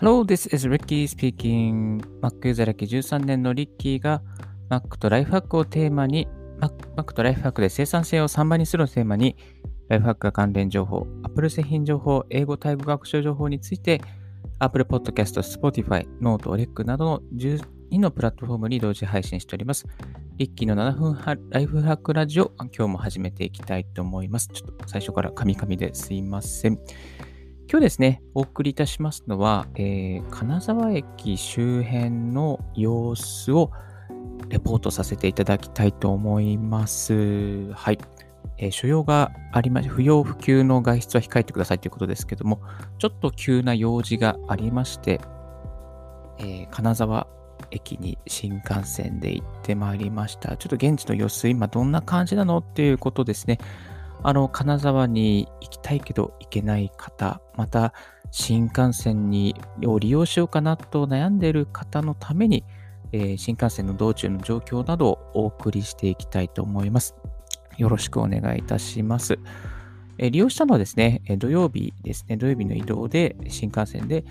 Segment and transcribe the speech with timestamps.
[0.00, 2.00] Hello, this is Ricky speaking.
[2.22, 4.22] Mac ユーザー歴13年のリッキーが
[4.70, 6.28] Mac とライフハックをテーマに
[6.60, 9.34] Mac, とライフハックで生産性を3倍にするをテーマに
[9.88, 14.00] ライフハック関連情報、Apple 製品情報、英語タイ語学習情報について
[14.60, 19.84] Apple Podcast、Spotify、Note、REC などの12のプラットフォームに同時配信しております。
[20.36, 21.18] リッキーの7分
[21.50, 24.46] ライフハックラジオ、今日も始めていきたいと思います。
[24.52, 26.78] ちょっと最初からカミカミですいません。
[27.70, 33.70] 今日ですね、お送りいたしますのは、えー、金沢駅周辺の様子を
[34.48, 37.70] レポートさせていただきたいと思います。
[37.74, 37.98] はい。
[38.56, 42.62] えー、所要がありまして、不要不急の外出は控えてくださいということですけども、
[42.96, 45.20] ちょっと急な用事がありまして、
[46.38, 47.26] えー、金沢
[47.70, 50.56] 駅に新幹線で行ってまいりました。
[50.56, 53.58] ちょっと現地の様子、今どんな感じなのっていうことですね。
[54.22, 57.92] あの、金沢に行きたいけど行けない方、また
[58.30, 62.64] 新幹線にを利用しようかなと悩んでいる方のために、
[63.12, 67.14] えー、新幹線の道中の状況などをお送りしていきたいと思います。
[67.78, 69.38] よろしくお願いいたします。
[70.18, 74.24] えー、利用したのはですね、土曜日ですね、土曜日の移動で新幹線で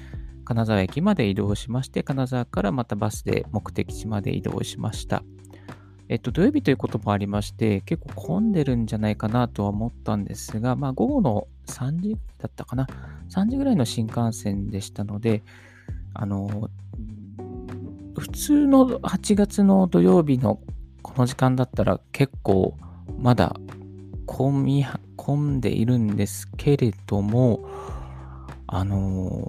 [0.43, 5.23] 金沢駅まで移動しまして、金沢からまたバスで目的地まで移動しました。
[6.09, 12.87] えっと、土曜日ということもありまして、結構混んでるんじゃないかなとは思ったんですが、まあ、午後の3時だったかな
[13.29, 15.43] ？3時ぐらいの新幹線でしたので、
[16.13, 16.69] あの、
[18.17, 20.59] 普通の8月の土曜日の
[21.01, 22.75] この時間だったら結構
[23.19, 23.55] まだ
[24.25, 24.85] 混み、
[25.15, 27.67] 混んでいるんですけれども、
[28.65, 28.95] あの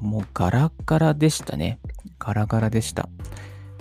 [0.02, 1.78] もうガラガラでしたね。
[2.18, 3.08] ガラガラでした。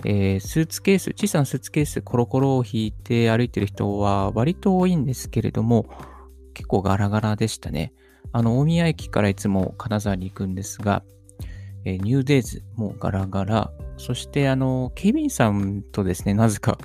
[0.04, 5.86] えー、スーツケース、小さなスーツケース、コロコロを引いて歩いてる人は割と多いんですけれども、
[6.54, 7.92] 結構ガラガラでしたね。
[8.32, 11.02] あの、大宮駅からいつも金沢に行くんですが、
[11.84, 16.78] えー、ニューデイズもガラガラ、そしてあの、警備員さんとですね、なぜか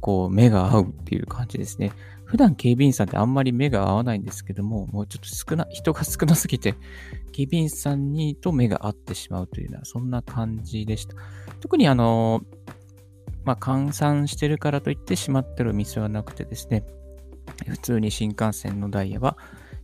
[0.00, 1.92] こう目が合うっていう感じですね。
[2.26, 6.74] 普段警備員さんってあんまり目が合わないんですけども、もうちょっと少な、人が少なすぎて、
[7.32, 11.16] 警備員さんにと目が合ってしまうというような、そんな感じでした。
[11.60, 12.42] 特にあの、
[13.44, 16.84] まあ、換算してるからといって閉まってるお店はなくてですね、
[17.68, 19.38] 普通に新幹線のダイヤは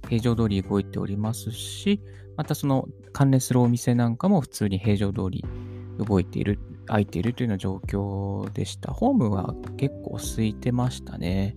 [0.09, 2.01] 平常通り動いておりますし、
[2.37, 5.45] またその関連するお店なんかも普通に平常通り
[5.99, 8.93] 動いている、空いているというような状況でした。
[8.93, 11.57] ホームは結構空いてましたね。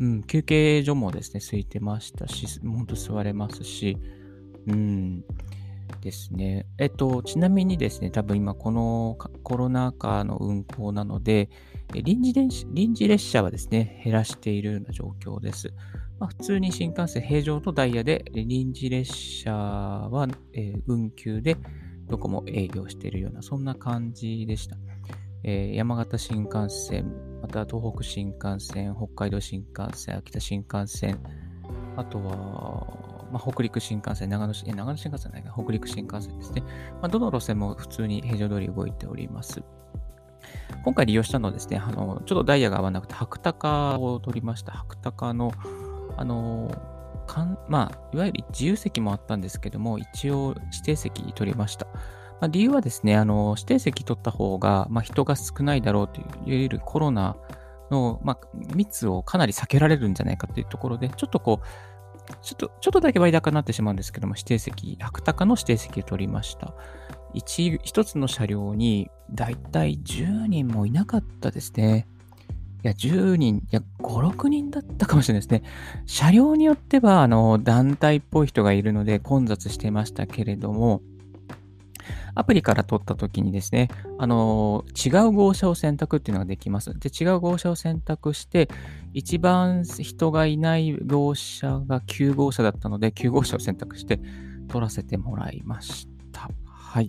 [0.00, 3.98] うん、休憩所もですね、空いてましたし、ほんと座れますし、
[4.66, 5.24] うん、
[6.00, 6.66] ですね。
[6.78, 11.50] えっと、ちなみにですね、多分今このコロナ禍の運行なので、
[11.92, 15.72] 臨時電臨時列車はですね、減らしているような状況です。
[16.18, 21.56] まあ、普通に新幹線平常とダイヤで、臨時列車は、えー、運休で
[22.08, 24.76] どこも営業しているような、そんな感じでした。
[25.44, 27.12] えー、山形新幹線、
[27.42, 31.18] また東北新幹線、北海道新幹線、秋田新幹線、
[31.96, 36.62] あとは、まあ、北陸新幹線、長野新、長野新幹線じゃないか、北陸新幹線ですね。
[37.00, 39.62] まあ、どの路線も普通に平常通り動いております。
[40.84, 44.72] 今回利用したのはですね、あの、ちょっとダイヤが合わなくて、白鷹を取りました。
[44.72, 45.52] 白鷹の、
[46.16, 46.70] あの、
[47.26, 51.86] かんまあ、いわゆる自由席もあったんですけども、一応指定席取りました。
[52.40, 57.36] まあ、理由はですね、あの、指定席取った方が、まあ、人が少ないだろうという、いわゆるコロナ
[57.90, 58.38] の、まあ、
[58.74, 61.66] 密をかなり避けられるんじゃないかというところで、ちょっとこう、
[62.42, 66.74] ちょっと、ちょっとだけ割高になってしまうんですけども、指定席、白鷹の指定席を取りました。
[67.34, 72.06] 一一つの車両にだいたい10人もいなかったですね。
[72.84, 75.62] いや、10人、いや、5、6人だったかもしれないですね。
[76.06, 81.02] 車両によっては、あの、団体っぽい人がいるので混雑してましたけれども、
[82.34, 83.88] アプリから取った時にですね、
[84.18, 86.92] あの、違う号車を選択っていうのができます。
[86.98, 88.68] で、違う号車を選択して、
[89.12, 94.20] 一番人がいない号車が9号車だったので、9号車を選択して
[94.68, 96.50] 取らせてもらいました。
[96.64, 97.08] はい。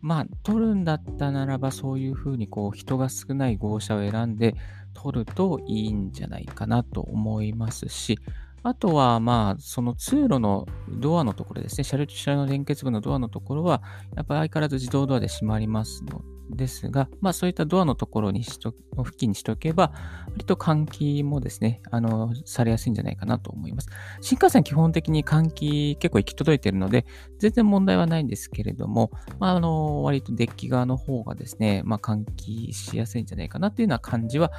[0.00, 4.54] まあ、取るんだったならば、そういうふうにこう人が少ない号車を選んで
[4.94, 8.18] 取るといいんじゃないかなと思いますし、
[8.66, 13.80] あとは、まあ、その通路のドアのところですね、車両と車両の連結部のドアのところは、
[14.16, 18.74] やっぱり相変わらず自動ドアで閉まりますのですが、まあ、そういったドアのところにしと、
[19.04, 19.92] 付近にしておけば、
[20.32, 23.88] 割と換気もですね、あの、されやすいんじゃないかなと思います。
[24.20, 27.06] 新幹線基本的に換気結構行き届いているので、
[27.38, 34.50] 全然問題はないんですけれども、まあ、あの、割とデッキ側の方がですね、まあ、換気しやすいんじゃないかなっていうような感じは、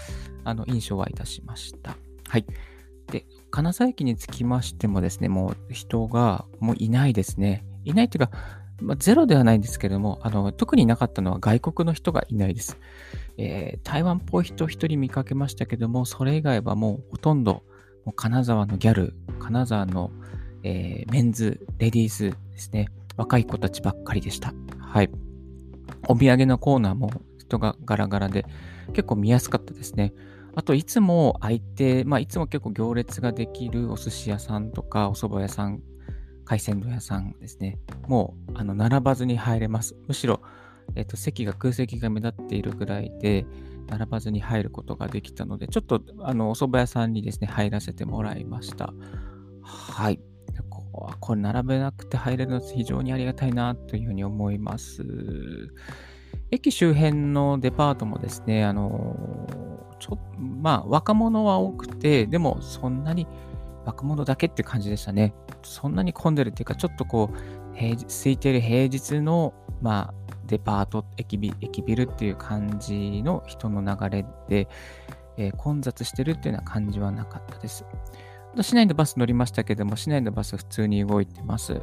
[0.45, 1.97] あの、印象はいたしました。
[2.29, 2.45] はい。
[3.57, 7.65] 金沢駅につきましてもですね、もう人がもういないですね。
[7.85, 8.31] いないというか、
[8.79, 12.77] まあ、ゼロではないんですけども、あの、特になかったのは外国の人がいないです。
[13.39, 17.63] えー、台湾っぽい人一人見かけましたけども、それ以外はもうほとんど、
[18.05, 20.11] もう金沢のギャル、金沢の、
[20.61, 22.89] えー、メンズ、レディースですね。
[23.15, 24.53] 若い子たちばっかりでした。
[24.77, 25.09] はい。
[26.07, 27.09] お土産のコーナーも
[27.39, 28.45] 人がガラガラで、
[28.93, 30.13] 結構見やすかったですね。
[30.57, 35.83] あと、いつも空いて、まあ、いつも結構行列ができるお寿司屋さんとか、お蕎麦屋さん、
[36.45, 37.77] 海鮮丼屋さんですね。
[38.07, 39.95] もう、あの、並ばずに入れます。
[40.07, 40.41] むしろ、
[40.95, 43.45] えっ、と、席が、空席が目立っているぐらいで、
[43.87, 48.95] 並ばずに入ることができたので、ちょっと、あの、お蕎麦屋さんにですね、入らせてもらいました。
[49.61, 50.19] はい。
[51.19, 55.03] これ並べなくて入れるの非常にありがたいなというふうに思います。
[56.51, 59.15] 駅周辺のデパートもですね、あの、
[59.99, 63.27] ちょまあ、若者は多くて、でもそんなに
[63.85, 65.33] 若者だけって感じでしたね。
[65.63, 70.13] そんなに混んでるっていうか、ちょっとこう、平空いてる平日の、まあ、
[70.45, 74.67] デパート駅ビ、駅ビルっていう感じの人の流れで、
[75.37, 77.85] えー、混雑してるっていうような感じはなかったです。
[78.61, 81.81] 市内のバス乗りましたけども、市内のバス普通に動いてます。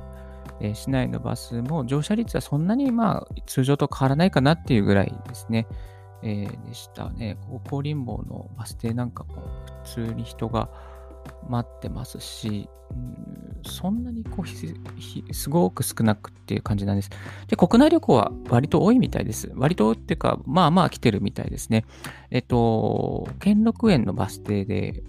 [0.61, 5.67] え、市内のバスも乗車率はそんなにまあ通常と変わらないかなっていうぐらいですね。
[6.23, 7.37] えー、でしたね。
[7.69, 9.35] 高林坊のバス停なんかも
[9.85, 10.71] 普通に人が
[11.49, 17.11] 待ってますし、ん、そんなにこうすごく少なくっていう感じなんです。
[17.49, 19.53] で、国内旅行は割と多いみたいです。
[19.55, 21.85] 割とっていうか、まあまあ来てるみたいですね。
[22.31, 25.03] えっと、兼六園のバス停で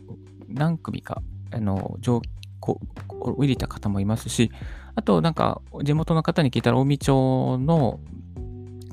[0.49, 1.21] 何組か、
[1.51, 2.21] あの、上
[2.59, 4.51] 降りた方もいますし、
[4.95, 7.99] あとなんか地元の方に聞いたら、近江町の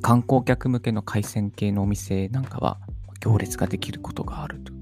[0.01, 2.79] 観光客向けの海鮮系のお店なんかは
[3.21, 4.73] 行列ができることがあると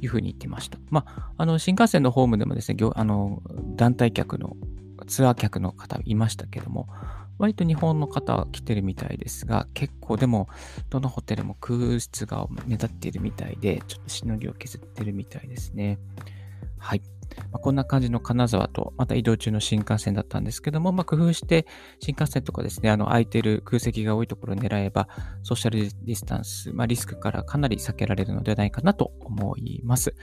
[0.00, 0.78] いうふうに言ってました。
[0.90, 3.42] まあ、あの新幹線のホームでもですね、あの
[3.76, 4.56] 団体客の
[5.06, 6.88] ツアー客の方いましたけども、
[7.38, 10.48] 割と日本の方は来てるみたいですが、結構でも、
[10.88, 15.98] どのホテルも空室が目立っているみたいで、ちょっとしのぎを削ってるみたいですね。
[16.78, 17.02] はい。
[17.52, 21.66] まあ、こんな感じの金沢と、また移動中の新幹線だったんですけども、まあ、工夫して
[22.00, 25.08] 新幹線とかですね、あの空いてる空席が多いところを狙えば、
[25.42, 30.14] ソーシャルディスタンス、まあ、リスクからかなり避けられるのではないかなと思います。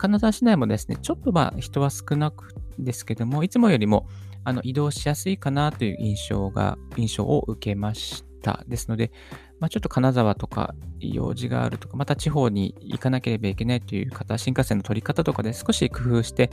[0.00, 4.08] 金沢市内もですね、ちょっとまあ人は少なくですけども、いつもよりも
[4.44, 8.64] あの移動しやすいかなという印象が、印象を受けました。
[8.66, 9.12] ですので、
[9.60, 16.50] まあ、ちょっと金沢とか用事があるとか、また地方に行かなければいけないという方、新幹線の取り方とかで少し工夫して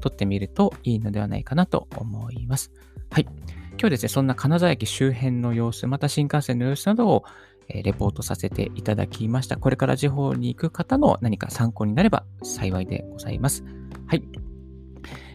[0.00, 2.70] 取ってみるといいのではないかなと思います。
[3.10, 3.26] はい。
[3.72, 7.24] 今日ですね、そんな金沢駅周辺の様子、また新幹線の様子などを
[7.68, 9.56] レポートさせていただきました。
[9.56, 13.64] これから地方に行く方の何か参考になれば幸いでございます。
[14.06, 14.49] はい。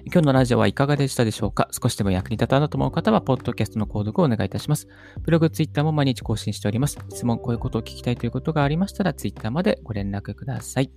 [0.06, 1.68] 今日のラジオはいかがでしたでしょうか？
[1.72, 4.88] 少しでも役に立たなと思う方は、ポッドキャストの購読をお願いいたします。
[5.24, 7.00] ブログ、ツイッターも毎日更新しております。
[7.10, 10.92] 質問、こういうことを聞きたいということがありましたら、ツイッターまでご連絡ください。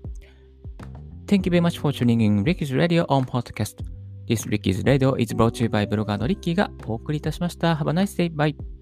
[1.27, 3.83] Thank you very much for tuning in Ricky's Radio on Podcast.
[4.29, 7.75] This Ricky's Radio is brought to you by ブロガーのリッキーがお送りいたしました。
[7.75, 8.35] Have a nice day.
[8.35, 8.78] Bye.